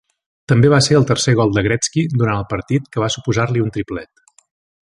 També 0.51 0.71
va 0.73 0.79
ser 0.85 0.97
el 0.99 1.05
tercer 1.11 1.35
gol 1.41 1.53
de 1.57 1.63
Gretzky 1.67 2.07
durant 2.15 2.35
el 2.39 2.49
partit, 2.57 2.91
que 2.97 3.05
va 3.07 3.13
suposar-li 3.19 3.67
un 3.67 3.73
triplet. 3.77 4.15